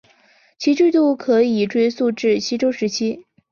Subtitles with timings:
[0.57, 3.23] 其制度可以追溯至西周时期。